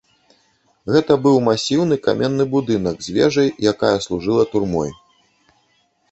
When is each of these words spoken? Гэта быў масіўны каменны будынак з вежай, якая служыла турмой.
Гэта 0.93 1.17
быў 1.25 1.35
масіўны 1.47 1.97
каменны 2.07 2.47
будынак 2.53 2.95
з 3.07 3.13
вежай, 3.17 3.49
якая 3.73 3.91
служыла 4.07 4.43
турмой. 4.55 4.89